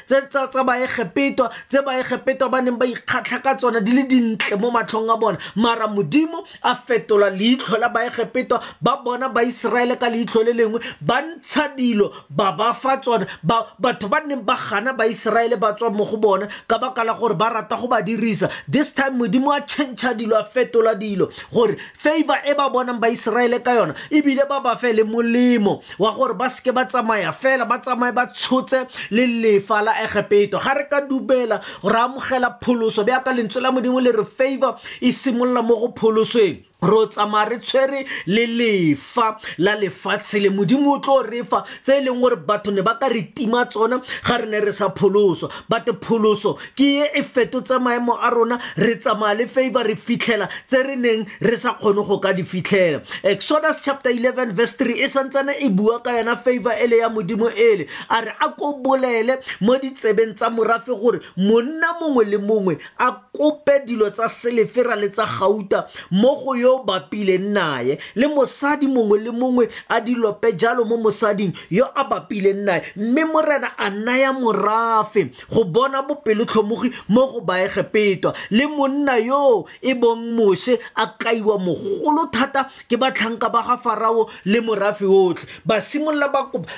baegepetwa 0.70 1.50
tse 1.68 1.82
baegepetwa 1.86 2.48
ba 2.50 2.60
neng 2.62 2.76
ba 2.78 2.86
ikgatlha 2.86 3.42
ka 3.42 3.54
tsona 3.54 3.80
di 3.80 3.92
le 3.92 4.04
dintle 4.08 4.56
mo 4.58 4.70
matlhong 4.70 5.10
a 5.10 5.16
bona 5.16 5.38
mara 5.56 5.88
modimo 5.88 6.44
a 6.62 6.74
fetola 6.74 7.30
leitlho 7.30 7.78
la 7.78 7.88
baegepetwa 7.88 8.60
ba 8.80 9.02
bona 9.04 9.28
baiseraele 9.28 9.98
ka 9.98 10.08
leitlho 10.08 10.42
le 10.44 10.52
lengwe 10.52 10.80
ba 11.00 11.22
ntsha 11.22 11.68
dilo 11.76 12.10
ba 12.30 12.52
ba 12.52 12.72
fa 12.74 12.96
tsona 13.00 13.26
ba 13.42 13.60
batho 14.00 14.08
ba 14.08 14.20
neng 14.26 14.41
ba 14.44 14.56
gana 14.56 14.93
baiseraele 14.97 15.56
ba 15.61 15.75
tswa 15.76 15.91
mo 15.93 16.05
go 16.08 16.17
bona 16.17 16.49
ka 16.69 16.79
baka 16.81 17.05
la 17.05 17.12
gore 17.12 17.35
ba 17.37 17.50
rata 17.52 17.76
go 17.76 17.85
ba 17.88 18.00
dirisa 18.02 18.49
this 18.69 18.93
time 18.94 19.19
modimo 19.20 19.52
a 19.52 19.61
changea 19.61 20.14
dilo 20.17 20.37
a 20.41 20.44
fetola 20.44 20.94
dilo 20.97 21.29
gore 21.52 21.76
favor 21.76 22.41
e 22.47 22.55
ba 22.56 22.70
bonang 22.73 22.97
baiseraele 23.00 23.61
ka 23.62 23.75
yona 23.76 23.93
ebile 24.11 24.49
ba 24.49 24.61
ba 24.61 24.76
fe 24.76 24.93
le 24.93 25.05
molemo 25.05 25.82
wa 25.99 26.11
gore 26.17 26.32
ba 26.35 26.49
seke 26.49 26.73
ba 26.73 26.85
tsamaya 26.88 27.32
fela 27.32 27.64
ba 27.69 27.76
tsamaye 27.82 28.12
ba 28.12 28.32
tshotse 28.32 28.88
le 29.11 29.26
lefa 29.26 29.82
la 29.82 29.93
egepeto 30.05 30.58
ga 30.58 30.73
re 30.75 30.88
ka 30.88 31.00
dumela 31.00 31.61
re 31.85 31.99
amogela 32.00 32.56
pholoso 32.62 33.05
beaka 33.05 33.32
lentswe 33.32 33.61
la 33.61 33.70
modimo 33.73 34.00
le 34.00 34.12
re 34.12 34.25
favor 34.25 34.81
e 35.00 35.12
simolola 35.12 35.62
mo 35.62 35.76
go 35.76 35.88
pholosweng 35.93 36.69
ro 36.82 37.06
tsamaya 37.08 37.48
re 37.50 37.58
tshwere 37.58 38.06
le 38.26 38.46
lefa 38.46 39.38
la 39.58 39.74
lefatshe 39.76 40.40
le 40.40 40.48
modimo 40.50 40.92
o 40.94 40.98
tlo 41.00 41.22
re 41.22 41.42
fa 41.44 41.64
tse 41.82 41.98
e 42.00 42.04
leng 42.04 42.20
gore 42.20 42.36
batho 42.36 42.72
ne 42.72 42.80
ba 42.82 42.96
ka 43.00 43.08
re 43.08 43.22
tima 43.34 43.64
tsona 43.66 44.00
ga 44.00 44.36
re 44.38 44.46
ne 44.46 44.60
re 44.60 44.72
sa 44.72 44.88
pholoso 44.90 45.50
but 45.68 45.84
pholoso 46.00 46.54
ke 46.76 46.88
ye 47.04 47.10
e 47.14 47.22
fetotse 47.22 47.76
maemo 47.78 48.16
a 48.16 48.30
rona 48.30 48.58
re 48.76 48.94
tsamaya 48.96 49.34
le 49.34 49.46
favor 49.46 49.84
re 49.84 49.94
fitlhela 49.94 50.49
tse 50.66 50.82
re 50.82 50.96
neng 50.96 51.26
re 51.40 51.56
sa 51.56 51.75
kgone 51.75 52.06
go 52.06 52.18
ka 52.18 52.32
di 52.32 52.42
fitlhela 52.42 53.02
exodus 53.22 53.80
chapter 53.84 54.10
11 54.10 54.52
verse 54.52 54.75
3 54.76 55.04
e 55.04 55.08
santsane 55.08 55.52
e 55.60 55.68
bua 55.68 56.00
ka 56.02 56.16
yona 56.16 56.37
favor 56.37 56.72
ele 56.80 56.96
ya 56.99 57.08
modimo 57.08 57.49
ele 57.50 57.87
a 58.08 58.20
re 58.20 58.32
a 58.40 58.49
ko 58.56 58.72
bolele 58.80 59.37
mo 59.60 59.76
ditsebeng 59.76 60.34
tsa 60.34 60.50
morafe 60.50 60.94
gore 60.96 61.20
monna 61.37 61.92
mongwe 62.00 62.25
le 62.25 62.38
mongwe 62.38 62.78
a 62.99 63.12
kope 63.37 63.84
dilo 63.84 64.10
tsa 64.10 64.28
selefera 64.28 64.96
le 64.96 65.08
tsa 65.12 65.26
gauta 65.28 65.87
mo 66.10 66.34
go 66.40 66.56
yo 66.56 66.69
yo 66.70 66.82
bapile 66.86 67.38
naye 67.38 67.98
le 68.14 68.26
mosadi 68.28 68.86
mongwe 68.86 69.18
le 69.18 69.30
mongwe 69.30 69.68
a 69.88 70.00
dilope 70.00 70.52
jalo 70.52 70.84
mo 70.84 70.96
mosading 70.96 71.52
yo 71.70 71.86
a 71.94 72.04
bapile 72.04 72.52
naye 72.54 72.82
mme 72.96 73.24
morena 73.32 73.70
a 73.76 73.90
naya 73.90 74.32
morafe 74.32 75.30
go 75.52 75.64
bona 75.64 76.02
bopelotlhomogi 76.02 76.92
mo 77.08 77.26
go 77.32 77.40
baegepetwa 77.40 78.34
le 78.50 78.66
monna 78.66 79.16
yoo 79.18 79.64
e 79.82 79.94
bong 79.94 80.32
moshe 80.36 80.78
a 80.94 81.06
kaiwa 81.06 81.58
mogolo 81.58 82.26
thata 82.32 82.68
ke 82.88 82.96
batlhanka 82.96 83.48
ba 83.48 83.62
ga 83.66 83.76
farao 83.76 84.28
le 84.44 84.60
morafe 84.60 85.04
otlhe 85.04 85.46
ba 85.64 85.80
simolola 85.80 86.28
bakopa 86.28 86.68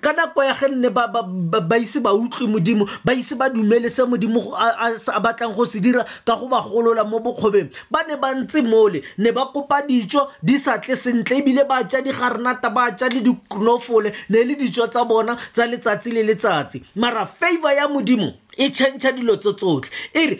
ka 0.00 0.12
nako 0.12 0.44
ya 0.44 0.54
ge 0.54 0.68
nne 0.68 0.90
ba 0.90 1.76
ise 1.78 2.00
ba 2.00 2.14
utlwe 2.14 2.46
modimo 2.48 2.86
ba 3.04 3.12
ise 3.14 3.34
ba 3.34 3.48
dumele 3.50 3.90
se 3.90 4.02
modimo 4.04 4.54
a 4.56 5.20
batlang 5.20 5.54
go 5.56 5.64
se 5.64 5.80
dira 5.80 6.04
ka 6.24 6.36
go 6.36 6.48
ba 6.48 6.60
golola 6.62 7.04
mo 7.04 7.18
bokgobeng 7.20 7.68
ba 7.96 8.04
ne 8.04 8.16
ba 8.22 8.28
ntse 8.34 8.60
mole 8.70 8.98
ne 9.18 9.30
ba 9.36 9.42
kopa 9.52 9.78
dijo 9.88 10.22
di 10.42 10.58
sa 10.60 10.74
tle 10.80 10.94
sentle 10.96 11.34
ebile 11.40 11.64
ba 11.70 11.76
ja 11.90 12.00
digarenata 12.04 12.68
ba 12.76 12.92
ja 12.98 13.08
le 13.08 13.20
dikonofole 13.26 14.08
ne 14.30 14.44
le 14.48 14.54
dijo 14.54 14.86
tsa 14.92 15.02
bona 15.08 15.32
tsa 15.54 15.64
letsatsi 15.70 16.10
le 16.12 16.22
letsatsi 16.28 16.76
mara 16.94 17.22
favor 17.26 17.72
ya 17.78 17.88
modimo 17.88 18.28
e 18.62 18.70
change 18.78 19.06
dilo 19.12 19.36
tso 19.36 19.52
tsotlhe 19.54 19.90
e 20.20 20.24
re 20.26 20.36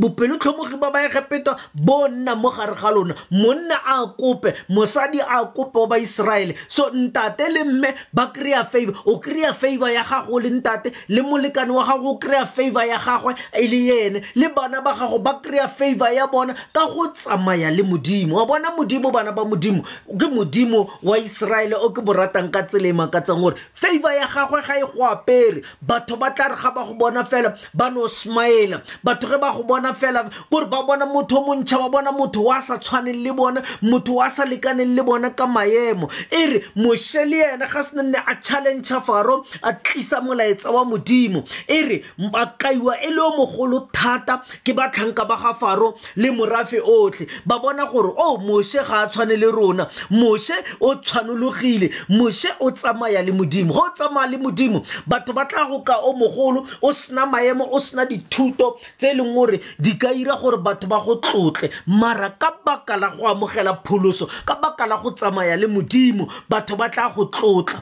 bopelotlhomogi 0.00 0.76
ba 0.80 0.90
baegepeta 0.90 1.56
bo 1.74 2.08
nna 2.08 2.34
mo 2.34 2.50
gare 2.50 2.74
ga 2.74 2.90
lona 2.90 3.14
monna 3.30 3.76
a 3.86 4.06
kope 4.06 4.54
mosadi 4.68 5.20
a 5.20 5.44
kope 5.46 5.78
wa 5.78 5.86
baiseraele 5.86 6.54
so 6.68 6.90
ntate 6.90 7.48
le 7.50 7.64
mme 7.64 7.94
ba 8.12 8.26
kry-a 8.34 8.64
favor 8.64 8.94
o 9.04 9.18
kry-a 9.20 9.52
favor 9.52 9.90
ya 9.90 10.04
gago 10.04 10.40
le 10.40 10.50
ntate 10.50 10.92
le 11.08 11.22
molekane 11.22 11.70
wa 11.72 11.84
gago 11.86 12.10
o 12.10 12.14
kry-a 12.18 12.46
favor 12.46 12.84
ya 12.84 12.98
gagwe 12.98 13.34
e 13.52 13.66
le 13.68 14.06
ene 14.06 14.22
le 14.34 14.48
bana 14.56 14.80
ba 14.80 14.94
gago 14.96 15.18
ba 15.18 15.40
kry-a 15.42 15.68
favor 15.68 16.08
ya 16.12 16.26
bona 16.26 16.54
ka 16.72 16.86
go 16.86 17.08
tsamaya 17.12 17.70
le 17.70 17.82
modimo 17.82 18.36
wa 18.36 18.46
bona 18.46 18.70
modimo 18.76 19.10
bana 19.10 19.32
ba 19.32 19.44
modimo 19.44 19.84
ke 20.16 20.26
modimo 20.26 20.88
wa 21.02 21.18
iseraele 21.18 21.74
o 21.76 21.90
ke 21.92 22.00
bo 22.02 22.12
ratang 22.12 22.50
ka 22.50 22.62
tsela 22.62 22.88
e 22.88 22.92
makatsang 22.92 23.40
gore 23.40 23.56
favor 23.74 24.12
ya 24.12 24.24
gagwe 24.26 24.62
ga 24.64 24.78
e 24.80 24.84
go 24.96 25.04
apere 25.04 25.62
batho 25.82 26.16
ba 26.16 26.30
tla 26.32 26.48
re 26.56 26.56
ga 26.56 26.70
ba 26.72 26.84
go 26.84 26.94
bona 26.94 27.09
bona 27.10 27.24
fela 27.24 27.56
ba 27.74 27.90
no 27.90 28.06
smile 28.06 28.80
batho 29.04 29.26
ge 29.30 29.38
ba 29.40 29.52
go 29.54 29.62
bona 29.64 29.92
fela 29.94 30.30
gore 30.50 30.66
ba 30.66 30.84
bona 30.86 31.06
motho 31.06 31.38
o 31.38 31.44
montšha 31.46 31.78
ba 31.78 31.88
bona 31.90 32.12
motho 32.12 32.44
wa 32.44 32.60
sa 32.60 32.78
tshwaneng 32.78 33.22
le 33.24 33.32
bona 33.34 33.62
motho 33.82 34.14
wa 34.14 34.28
sa 34.28 34.44
lekaneng 34.46 34.94
le 34.96 35.02
bona 35.02 35.30
ka 35.34 35.46
maemo 35.46 36.08
e 36.30 36.46
re 36.50 36.58
moše 36.76 37.24
le 37.26 37.36
yena 37.42 37.66
ga 37.72 37.82
se 37.82 37.98
nne 38.02 38.14
a 38.18 38.34
challengea 38.40 39.00
faro 39.02 39.44
a 39.62 39.72
tlisa 39.72 40.20
molaetsa 40.22 40.70
wa 40.72 40.84
modimo 40.84 41.42
e 41.68 41.82
re 41.82 42.04
bakaiwa 42.18 42.94
e 43.02 43.10
le 43.10 43.20
o 43.22 43.30
mogolo 43.38 43.88
thata 43.92 44.42
ke 44.64 44.72
batlhanka 44.72 45.26
ba 45.28 45.36
ga 45.42 45.52
faro 45.54 45.94
le 46.16 46.30
morafe 46.30 46.78
otlhe 46.80 47.26
ba 47.46 47.58
bona 47.58 47.86
gore 47.90 48.10
o 48.10 48.14
oh, 48.16 48.38
moše 48.38 48.86
ga 48.86 49.02
a 49.04 49.08
tshwane 49.10 49.36
le 49.36 49.50
rona 49.50 49.88
moše 50.10 50.54
o 50.80 50.94
tshwanologile 50.94 51.90
moše 52.08 52.50
o 52.60 52.70
tsamaya 52.70 53.22
le 53.22 53.32
modimo 53.34 53.74
go 53.74 53.82
o 53.86 53.90
tsamaya 53.98 54.30
le 54.30 54.38
modimo 54.38 54.84
batho 55.06 55.34
ba 55.34 55.46
tla 55.48 55.66
go 55.68 55.80
ka 55.82 55.98
o 56.06 56.14
mogolo 56.14 56.62
o 56.82 56.92
sena 57.00 57.26
maemo 57.26 57.64
o 57.72 57.78
sena 57.80 58.04
dithuto 58.06 58.78
tse 58.98 59.10
e 59.12 59.14
leng 59.14 59.32
gore 59.34 59.60
di 59.80 59.94
ka 59.98 60.12
ira 60.12 60.36
gore 60.36 60.58
batho 60.64 60.86
ba 60.88 61.00
go 61.04 61.16
tlotle 61.24 61.70
mara 61.86 62.30
ka 62.38 62.54
baka 62.64 62.96
la 62.96 63.10
go 63.16 63.24
amogela 63.28 63.72
pholoso 63.84 64.28
ka 64.46 64.54
baka 64.60 64.86
la 64.86 64.96
go 65.02 65.10
tsamaya 65.10 65.56
le 65.56 65.66
modimo 65.66 66.28
batho 66.50 66.76
ba 66.76 66.88
tla 66.92 67.08
go 67.16 67.24
tlotla 67.26 67.80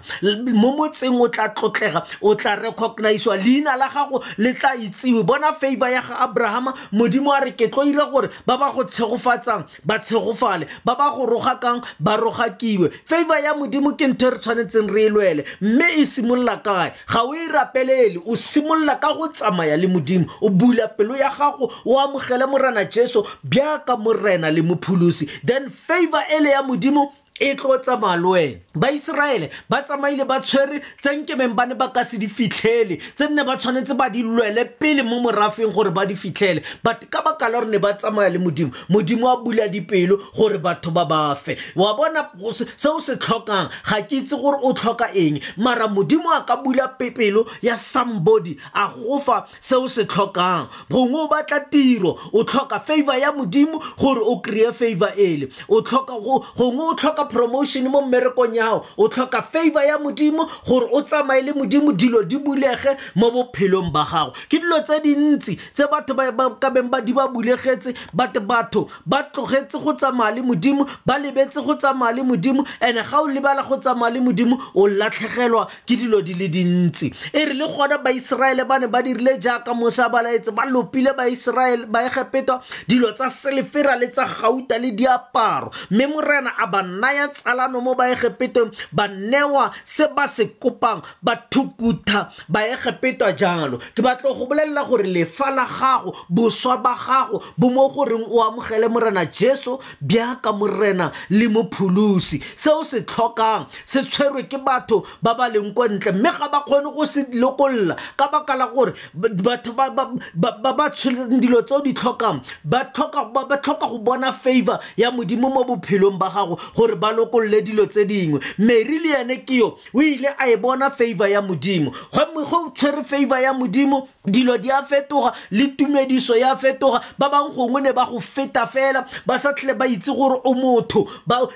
mo 0.54 0.70
motseng 0.76 1.20
o 1.20 1.28
tla 1.28 1.48
tlotlega 1.48 2.04
o 2.22 2.34
tla 2.34 2.56
recognisewa 2.56 3.36
leina 3.36 3.76
la 3.76 3.88
gago 3.90 4.22
le 4.38 4.52
tla 4.54 4.74
itsewe 4.76 5.22
bona 5.26 5.52
favor 5.52 5.88
ya 5.90 6.00
ga 6.02 6.18
abrahama 6.26 6.74
modimo 6.92 7.32
a 7.34 7.40
re 7.40 7.52
ke 7.52 7.68
tlo 7.70 7.82
ira 7.84 8.06
gore 8.12 8.28
ba 8.46 8.56
ba 8.56 8.70
go 8.74 8.84
tshegofatsang 8.84 9.66
ba 9.84 9.98
tshegofale 9.98 10.66
ba 10.84 10.94
ba 10.94 11.10
go 11.10 11.26
rogakang 11.26 11.82
ba 12.00 12.16
rogakiwe 12.16 12.90
favor 13.04 13.38
ya 13.42 13.54
modimo 13.54 13.92
ke 13.98 14.06
ntho 14.06 14.26
e 14.30 14.30
re 14.30 14.38
tshwanetseng 14.38 14.90
re 14.92 15.04
e 15.06 15.10
lwele 15.10 15.44
mme 15.60 15.88
e 16.02 16.06
simolola 16.06 16.56
kae 16.62 16.92
ga 17.08 17.20
o 17.22 17.34
e 17.34 17.48
rapelele 17.48 18.20
o 18.26 18.36
simolola 18.36 18.96
ka 19.00 19.07
ka 19.08 19.16
go 19.16 19.26
tsamaya 19.32 19.76
le 19.80 19.88
modimo 19.88 20.26
o 20.40 20.48
bula 20.50 20.88
pelo 20.88 21.14
ya 21.16 21.30
gago 21.36 21.72
o 21.86 21.98
amogele 21.98 22.46
morena 22.46 22.84
jesu 22.84 23.24
bjaka 23.44 23.96
morena 23.96 24.50
le 24.50 24.62
mopholosi 24.68 25.24
then 25.44 25.70
favor 25.70 26.22
e 26.28 26.38
le 26.40 26.50
ya 26.50 26.62
modimo 26.62 27.12
e 27.40 27.54
tlo 27.54 27.78
tsamaya 27.78 28.16
le 28.20 28.26
wena 28.28 28.58
baiseraele 28.74 29.50
ba 29.68 29.82
tsamaile 29.82 30.24
ba 30.24 30.40
tshwere 30.40 30.80
tsenkemeng 31.02 31.54
ba 31.54 31.66
ne 31.66 31.74
ba 31.74 31.88
ka 31.92 32.04
se 32.04 32.18
di 32.18 32.26
fitlhele 32.26 32.98
tse 33.14 33.28
nne 33.30 33.44
ba 33.44 33.56
tshwanetse 33.56 33.94
ba 33.94 34.08
di 34.10 34.22
lwele 34.22 34.64
pele 34.78 35.02
mo 35.02 35.20
morafeng 35.22 35.72
gore 35.74 35.90
ba 35.90 36.04
di 36.06 36.14
fitlhele 36.14 36.62
but 36.82 37.06
ka 37.10 37.22
baka 37.22 37.48
la 37.48 37.60
gore 37.60 37.70
ne 37.70 37.78
ba 37.78 37.94
tsamaya 37.94 38.28
le 38.30 38.38
modimo 38.38 38.72
modimo 38.90 39.28
a 39.30 39.36
bula 39.36 39.68
dipelo 39.68 40.18
gore 40.36 40.58
batho 40.58 40.90
ba 40.90 41.04
ba 41.04 41.34
fe 41.36 41.56
wa 41.76 41.94
bona 41.96 42.28
seo 42.76 42.98
se 43.00 43.16
tlhokang 43.16 43.70
ga 43.86 44.00
ke 44.02 44.16
itse 44.18 44.34
gore 44.36 44.58
o 44.62 44.72
tlhoka 44.74 45.08
eng 45.14 45.40
mara 45.56 45.86
modimo 45.88 46.30
a 46.34 46.42
ka 46.44 46.56
bula 46.56 46.88
pelo 46.98 47.46
ya 47.62 47.76
somebody 47.76 48.58
a 48.74 48.88
gofa 48.88 49.46
seo 49.60 49.88
se 49.88 50.04
tlhokang 50.04 50.68
gongwe 50.90 51.20
o 51.26 51.28
batla 51.28 51.60
tiro 51.60 52.18
o 52.32 52.44
tlhoka 52.44 52.80
favor 52.80 53.14
ya 53.14 53.32
modimo 53.32 53.78
gore 53.98 54.20
o 54.26 54.38
kry-e 54.42 54.72
favor 54.72 55.12
ele 55.16 55.48
o 55.68 55.82
tlhoka 55.82 56.14
gongwe 56.58 56.84
o 56.84 56.94
tlhoka 56.94 57.27
promotion 57.30 57.84
mo 57.88 58.00
mmerekong 58.02 58.54
ya 58.56 58.64
gago 58.68 58.86
o 58.96 59.06
tlhoka 59.08 59.42
favor 59.44 59.82
ya 59.84 59.98
modimo 60.00 60.48
gore 60.66 60.88
o 60.92 61.00
tsamaye 61.04 61.42
le 61.44 61.52
modimo 61.52 61.92
dilo 61.92 62.22
di 62.24 62.36
bulege 62.40 62.96
mo 63.14 63.30
bophelong 63.30 63.92
ba 63.92 64.04
gago 64.08 64.32
ke 64.48 64.58
dilo 64.58 64.80
tse 64.82 64.98
dintsi 65.04 65.56
tse 65.60 65.84
batho 65.86 66.14
ka 66.58 66.68
beng 66.72 66.88
ba 66.88 67.00
di 67.00 67.12
ba 67.12 67.28
bulegetse 67.28 67.94
but 68.12 68.34
batho 68.40 68.88
ba 69.06 69.22
tlogetse 69.22 69.78
go 69.78 69.92
tsamaya 69.92 70.34
le 70.40 70.40
modimo 70.42 70.88
ba 71.06 71.18
lebetse 71.20 71.60
go 71.60 71.74
tsamaya 71.76 72.12
le 72.16 72.22
modimo 72.24 72.64
and-e 72.80 73.02
ga 73.04 73.20
o 73.20 73.26
lebala 73.28 73.62
go 73.62 73.76
tsamaya 73.76 74.12
le 74.16 74.20
modimo 74.20 74.56
o 74.74 74.88
latlhegelwa 74.88 75.68
ke 75.86 75.94
dilo 75.96 76.20
di 76.24 76.34
le 76.34 76.48
dintsi 76.48 77.12
e 77.32 77.44
re 77.44 77.54
le 77.54 77.66
gona 77.68 77.98
baiseraele 77.98 78.64
ba 78.64 78.78
ne 78.78 78.86
ba 78.88 79.02
dirile 79.02 79.38
jaaka 79.38 79.74
mosa 79.74 80.08
balaetse 80.08 80.50
ba 80.50 80.64
lopile 80.64 81.12
baiseraele 81.16 81.86
baegepetwa 81.86 82.60
dilo 82.88 83.12
tsa 83.12 83.28
selefera 83.30 83.94
le 83.96 84.08
tsa 84.10 84.24
gauta 84.24 84.78
le 84.78 84.90
diaparo 84.96 85.70
mme 85.90 86.06
morena 86.08 86.56
a 86.56 86.66
ba 86.66 86.82
naya 86.82 87.17
tsaya 87.26 87.28
tsalano 87.34 87.80
mo 87.80 87.94
baegepetong 87.94 88.70
ba 88.92 89.08
newa 89.08 89.72
se 89.84 90.06
ba 90.16 90.26
se 90.28 90.46
kopang 90.60 91.02
ba 91.22 91.34
thukutha 91.50 92.30
baegepeta 92.48 93.32
jalo 93.36 93.78
ke 93.94 94.02
batla 94.02 94.34
go 94.34 94.46
bolelela 94.46 94.86
gore 94.86 95.02
lefa 95.02 95.50
la 95.50 95.66
gago 95.66 96.14
boswa 96.28 96.76
ba 96.82 96.94
gago 96.94 97.42
bo 97.56 97.70
mo 97.70 97.88
goreng 97.88 98.26
o 98.30 98.42
amogele 98.42 98.88
morena 98.88 99.24
jesu 99.26 99.78
bjaka 100.00 100.52
morena 100.52 101.12
le 101.30 101.48
mopholosi 101.48 102.42
seo 102.56 102.82
se 102.84 103.00
tlhokang 103.00 103.66
se 103.84 104.02
tshwerwe 104.04 104.42
ke 104.44 104.58
batho 104.58 105.04
ba 105.22 105.34
ba 105.34 105.48
leng 105.48 105.74
ko 105.74 105.88
ntle 105.88 106.12
mme 106.12 106.30
ga 106.38 106.48
ba 106.48 106.60
kgone 106.66 106.92
go 106.94 107.04
se 107.06 107.26
lokolola 107.32 107.96
ka 108.16 108.28
baka 108.30 108.56
la 108.56 108.66
gore 108.68 108.92
batho 109.14 109.72
ba 109.72 109.90
ba 109.92 110.90
tsholeng 110.90 111.40
dilo 111.40 111.62
tseo 111.62 111.80
di 111.82 111.92
tlhokang 111.94 112.40
ba 112.64 112.84
tlhoka 112.84 113.86
go 113.88 113.98
bona 113.98 114.32
favor 114.32 114.78
ya 114.96 115.10
modimo 115.10 115.48
mo 115.50 115.64
bophelong 115.64 116.18
ba 116.18 116.28
gago 116.28 116.58
gore 116.76 116.96
ba 116.96 117.07
ba 117.08 117.12
lokolle 117.12 117.62
dilo 117.62 117.86
tse 117.86 118.04
dingwe 118.04 118.40
mary 118.58 118.98
le 119.04 119.14
ene 119.20 119.36
ke 119.44 119.54
yo 119.58 119.76
o 119.94 120.02
ile 120.02 120.28
a 120.38 120.48
e 120.48 120.56
bona 120.56 120.90
favor 120.90 121.28
ya 121.28 121.42
modimo 121.42 121.92
gomme 122.12 122.44
go 122.44 122.66
o 122.66 122.70
tshwere 122.70 123.04
favor 123.04 123.38
ya 123.40 123.52
modimo 123.52 124.08
dilo 124.26 124.58
di 124.60 124.68
a 124.70 124.82
fetoga 124.84 125.32
le 125.50 125.66
tumediso 125.76 126.36
ya 126.36 126.56
fetoga 126.56 127.00
ba 127.18 127.30
bangwe 127.30 127.54
gongwe 127.54 127.80
ne 127.82 127.92
ba 127.92 128.04
go 128.04 128.20
feta 128.20 128.66
fela 128.66 129.06
ba 129.26 129.38
sa 129.38 129.52
tlhele 129.52 129.78
ba 129.78 129.86
itse 129.86 130.10
gore 130.12 130.40
o 130.44 130.52
motho 130.54 131.06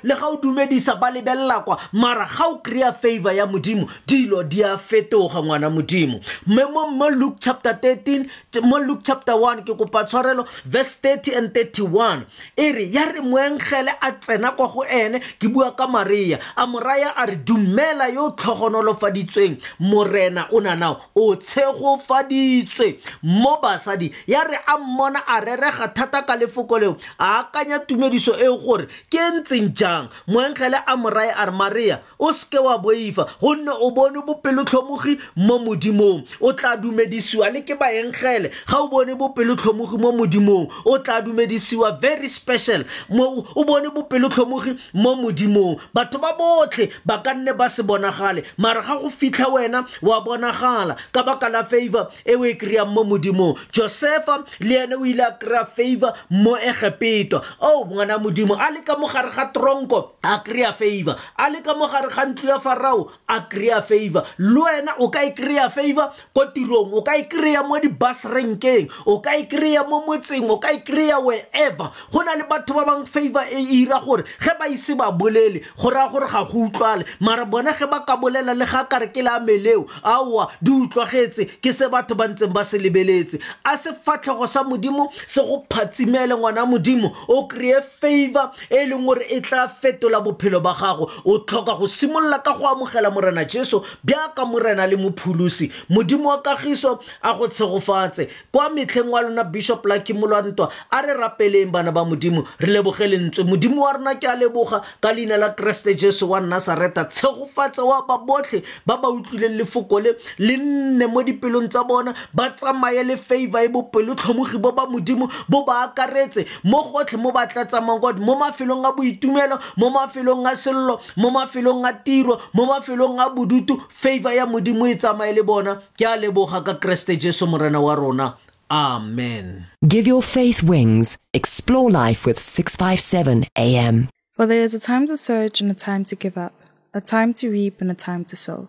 le 0.02 0.14
ga 0.14 0.26
o 0.28 0.37
dumedisa 0.37 0.94
ba 0.97 1.11
lebelela 1.11 1.61
kwa 1.64 1.78
mara 1.92 2.25
ga 2.26 2.47
o 2.47 2.56
kry-a 2.62 2.92
favor 2.92 3.32
ya 3.32 3.47
modimo 3.47 3.88
dilo 4.06 4.42
di 4.42 4.64
a 4.64 4.78
fetoga 4.78 5.42
ngwana 5.42 5.71
modimo 5.71 6.21
mme 6.47 6.64
mo 6.97 7.11
luke 7.11 7.37
chapter 7.40 7.73
13 7.75 8.26
mo 8.62 8.78
luke 8.78 9.02
chapter 9.04 9.35
1 9.37 9.64
ke 9.64 9.75
kopa 9.75 10.04
tshwarelo 10.04 10.47
verse 10.64 10.97
30 11.02 11.37
and 11.37 11.49
31 11.52 12.23
e 12.56 12.73
re 12.73 12.88
ya 12.92 13.04
re 13.12 13.21
moenkgele 13.21 13.92
a 14.00 14.12
tsena 14.12 14.52
kwa 14.56 14.68
go 14.68 14.85
ene 14.87 15.21
ke 15.42 15.50
bua 15.50 15.75
ka 15.75 15.88
maria 15.90 16.38
a 16.54 16.62
moraya 16.70 17.11
a 17.18 17.26
re 17.26 17.34
dumela 17.34 18.06
yo 18.14 18.30
tlhogonolofaditsweng 18.38 19.58
morena 19.82 20.46
o 20.54 20.61
nanao 20.62 21.00
o 21.18 21.34
tshegofaditswe 21.37 22.99
mo 23.26 23.58
basadi 23.61 24.12
ya 24.30 24.44
re 24.46 24.54
a 24.66 24.78
mmona 24.78 25.18
a 25.26 25.40
rerega 25.42 25.88
thata 25.94 26.22
ka 26.22 26.34
lefoko 26.38 26.78
leo 26.78 26.94
a 27.18 27.40
akanya 27.42 27.78
tumediso 27.82 28.38
eo 28.38 28.54
gore 28.56 28.87
ke 29.11 29.18
ntseng 29.30 29.72
jang 29.75 30.08
moenkgele 30.30 30.78
a 30.87 30.96
moraya 30.96 31.34
a 31.37 31.44
re 31.50 31.52
maria 31.52 31.99
o 32.22 32.30
seke 32.32 32.58
wa 32.62 32.78
boifa 32.78 33.26
gonne 33.42 33.75
o 33.80 33.90
bone 33.90 34.22
bopelotlhomogi 34.22 35.18
mo 35.42 35.58
modimong 35.58 36.22
o 36.40 36.52
tla 36.52 36.76
dumedisiwa 36.76 37.50
le 37.50 37.62
ke 37.66 37.75
baenkgele 37.75 38.52
ga 38.70 38.78
o 38.78 38.87
bone 38.87 39.11
bopelotlhomogi 39.18 39.99
mo 39.99 40.12
modimong 40.14 40.68
o 40.87 40.99
tla 41.02 41.18
dumedisiwa 41.20 41.99
very 42.00 42.28
special 42.30 42.84
o 43.11 43.64
bone 43.66 43.90
bopelotlhomogi 43.90 44.78
mo 44.94 45.16
modimong 45.18 45.31
modimong 45.32 45.80
batho 45.96 46.18
ba 46.20 46.36
botlhe 46.36 46.92
ba 47.04 47.22
ka 47.24 47.32
nne 47.34 47.52
ba 47.56 47.68
se 47.68 47.82
bonagale 47.82 48.44
mara 48.58 48.82
ga 48.82 48.98
go 49.00 49.08
fitlha 49.08 49.48
wena 49.48 49.86
wa 50.02 50.20
bonagala 50.24 50.96
ka 51.12 51.22
baka 51.24 51.48
la 51.48 51.64
favor 51.64 52.12
e 52.24 52.36
o 52.36 52.44
e 52.44 52.54
kry-ang 52.54 52.92
mo 52.92 53.04
modimong 53.04 53.56
josefa 53.72 54.44
le 54.60 54.76
ene 54.84 54.94
o 55.00 55.04
ile 55.08 55.22
a 55.24 55.32
kry-a 55.40 55.64
favor 55.64 56.12
mo 56.30 56.56
egepeto 56.60 57.40
o 57.60 57.66
oh, 57.80 57.80
ngwana 57.88 58.18
modimo 58.20 58.54
a 58.56 58.68
le 58.70 58.82
ka 58.84 58.96
mogare 59.00 59.30
ga 59.32 59.48
tronko 59.52 60.12
a 60.22 60.42
kry-a 60.44 60.72
favor 60.76 61.16
a 61.36 61.48
le 61.50 61.62
ka 61.64 61.72
mogare 61.74 62.08
ga 62.12 62.24
ntlo 62.28 62.46
ya 62.48 62.60
farao 62.60 63.08
a 63.26 63.48
kry-a 63.48 63.80
favor 63.82 64.26
le 64.38 64.60
wena 64.60 64.94
o 65.00 65.08
ka 65.08 65.22
e 65.24 65.32
kry-a 65.34 65.70
favor 65.72 66.12
ko 66.36 66.44
tirong 66.52 66.92
o 66.94 67.00
ka 67.02 67.16
e 67.16 67.24
kry-a 67.28 67.62
mo 67.64 67.78
di-bus 67.80 68.24
renkeng 68.28 68.90
o 69.08 69.20
ka 69.24 69.32
e 69.34 69.46
kry-a 69.48 69.84
mo 69.88 70.04
motseng 70.06 70.44
o 70.50 70.58
ka 70.60 70.70
e 70.70 70.84
kry-a 70.84 71.16
wherever 71.20 71.88
go 72.12 72.20
na 72.22 72.34
le 72.36 72.44
batho 72.44 72.74
ba 72.76 72.84
bang 72.84 73.06
favor 73.08 73.44
e 73.48 73.58
ira 73.80 73.98
gore 74.02 74.24
ge 74.40 74.52
ba 74.58 74.68
ise 74.68 74.92
ba 74.94 75.10
bolele 75.23 75.61
go 75.81 75.91
raya 75.91 76.11
gore 76.11 76.26
ga 76.29 76.45
go 76.45 76.67
utlwale 76.67 77.05
mara 77.21 77.45
bona 77.47 77.73
ge 77.73 77.87
ba 77.91 78.05
ka 78.07 78.17
bolela 78.17 78.55
le 78.55 78.67
ga 78.67 78.85
kare 78.85 79.09
ke 79.12 79.23
le 79.23 79.31
ameleo 79.31 79.87
aowa 80.05 80.49
di 80.61 80.71
utlwagetse 80.71 81.47
ke 81.62 81.73
se 81.73 81.88
batho 81.88 82.14
ba 82.14 82.29
ntseng 82.29 82.52
ba 82.52 82.64
se 82.64 82.79
lebeletse 82.79 83.38
a 83.64 83.76
sefatlhego 83.79 84.47
sa 84.47 84.62
modimo 84.64 85.11
se 85.26 85.41
go 85.43 85.64
phatsimele 85.71 86.35
ngwana 86.35 86.67
modimo 86.67 87.12
o 87.29 87.47
kry-e 87.49 87.81
favor 88.00 88.50
e 88.71 88.76
e 88.83 88.87
leng 88.88 89.05
gore 89.07 89.25
e 89.31 89.41
tla 89.41 89.69
fetola 89.69 90.21
bophelo 90.21 90.61
ba 90.61 90.75
gago 90.75 91.09
o 91.25 91.38
tlhoka 91.47 91.76
go 91.79 91.87
simolola 91.87 92.38
ka 92.43 92.57
go 92.59 92.67
amogela 92.69 93.11
morena 93.11 93.45
jesu 93.45 93.83
bjaaka 94.05 94.45
morena 94.45 94.87
le 94.87 94.97
mopholosi 94.97 95.71
modimo 95.88 96.29
wa 96.29 96.43
kagiso 96.43 96.99
a 97.23 97.33
go 97.35 97.47
tshegofatse 97.49 98.29
kwa 98.52 98.71
metlheng 98.71 99.09
wa 99.11 99.23
lona 99.23 99.45
bishop 99.45 99.87
la 99.87 99.99
kimolwantwa 99.99 100.69
a 100.91 101.00
re 101.02 101.14
rapeleng 101.14 101.71
bana 101.73 101.93
ba 101.93 102.05
modimo 102.05 102.43
re 102.59 102.67
lebogelentswe 102.73 103.45
modimo 103.45 103.83
wa 103.83 103.93
rona 103.93 104.14
ke 104.19 104.26
a 104.29 104.35
leboga 104.37 104.83
ka 105.02 105.11
leina 105.12 105.37
la 105.37 105.50
keresete 105.50 105.94
jesu 105.99 106.30
wa 106.30 106.40
nasareta 106.40 107.04
tshegofatsa 107.11 107.82
wa 107.85 108.04
ba 108.06 108.18
botlhe 108.26 108.62
ba 108.87 108.94
ba 109.02 109.11
utlwileng 109.11 109.59
lefoko 109.59 109.99
le 110.00 110.14
le 110.38 110.56
nne 110.56 111.06
mo 111.11 111.23
dipelong 111.26 111.66
tsa 111.68 111.82
bona 111.85 112.14
ba 112.32 112.50
tsamaye 112.54 113.02
le 113.04 113.16
favor 113.18 113.66
e 113.66 113.68
bopelotlhomogi 113.75 114.59
bo 114.62 114.71
ba 114.78 114.85
modimo 114.87 115.26
bo 115.50 115.64
ba 115.66 115.82
akaretse 115.90 116.47
mo 116.64 116.80
gotlhe 116.94 117.18
mo 117.18 117.30
ba 117.35 117.47
tla 117.50 117.66
tsamayng 117.66 117.99
kwa 118.00 118.12
mo 118.26 118.35
mafelong 118.42 118.85
a 118.88 118.94
boitumelo 118.97 119.56
mo 119.80 119.87
mafelong 119.90 120.44
a 120.47 120.52
sello 120.62 120.94
mo 121.21 121.28
mafelong 121.38 121.82
a 121.85 121.92
tiro 122.04 122.35
mo 122.56 122.62
mafelong 122.71 123.18
a 123.18 123.26
bodutu 123.35 123.75
favor 123.90 124.30
ya 124.38 124.47
modimo 124.47 124.87
e 124.87 124.94
tsamaye 125.02 125.32
le 125.35 125.42
bona 125.42 125.73
ke 125.99 126.06
a 126.06 126.14
leboga 126.14 126.62
ka 126.62 126.78
keresete 126.78 127.18
jesu 127.18 127.47
morena 127.47 127.82
wa 127.82 127.94
rona 127.94 128.28
Amen. 128.73 129.66
Give 129.87 130.06
your 130.09 130.23
faith 130.23 130.62
wings. 130.62 131.18
Explore 131.35 131.90
life 131.92 132.25
with 132.25 132.40
657 132.40 133.44
AM. 133.54 134.09
For 134.34 134.46
there 134.46 134.62
is 134.64 134.72
a 134.74 134.78
time 134.78 135.06
to 135.08 135.16
surge 135.16 135.60
and 135.60 135.70
a 135.70 135.74
time 135.74 136.04
to 136.06 136.16
give 136.16 136.38
up, 136.38 136.54
a 136.94 137.00
time 137.02 137.34
to 137.34 137.50
reap 137.50 137.80
and 137.82 137.90
a 137.90 137.94
time 137.94 138.24
to 138.26 138.36
sow. 138.36 138.68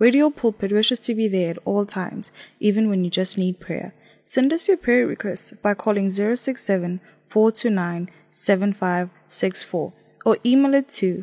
Radio 0.00 0.28
Pulpit 0.28 0.72
wishes 0.72 0.98
to 1.00 1.14
be 1.14 1.28
there 1.28 1.50
at 1.50 1.58
all 1.64 1.86
times, 1.86 2.32
even 2.58 2.88
when 2.88 3.04
you 3.04 3.10
just 3.10 3.38
need 3.38 3.60
prayer. 3.60 3.94
Send 4.24 4.52
us 4.52 4.66
your 4.66 4.76
prayer 4.76 5.06
requests 5.06 5.52
by 5.52 5.74
calling 5.74 6.10
067 6.10 7.00
429 7.28 8.10
7564 8.32 9.92
or 10.26 10.36
email 10.44 10.74
it 10.74 10.88
to 10.88 11.22